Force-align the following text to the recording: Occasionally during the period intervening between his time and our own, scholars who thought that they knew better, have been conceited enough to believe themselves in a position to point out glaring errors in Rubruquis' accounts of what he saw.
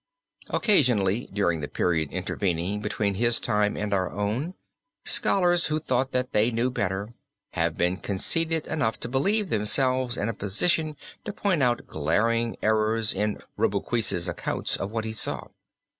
Occasionally 0.49 1.29
during 1.31 1.61
the 1.61 1.67
period 1.67 2.11
intervening 2.11 2.81
between 2.81 3.13
his 3.13 3.39
time 3.39 3.77
and 3.77 3.93
our 3.93 4.09
own, 4.11 4.55
scholars 5.05 5.67
who 5.67 5.79
thought 5.79 6.11
that 6.11 6.31
they 6.31 6.49
knew 6.49 6.71
better, 6.71 7.13
have 7.51 7.77
been 7.77 7.97
conceited 7.97 8.65
enough 8.65 8.99
to 9.01 9.07
believe 9.07 9.49
themselves 9.49 10.17
in 10.17 10.27
a 10.27 10.33
position 10.33 10.97
to 11.23 11.31
point 11.31 11.61
out 11.61 11.85
glaring 11.85 12.57
errors 12.63 13.13
in 13.13 13.43
Rubruquis' 13.57 14.27
accounts 14.27 14.75
of 14.75 14.89
what 14.89 15.05
he 15.05 15.13
saw. 15.13 15.49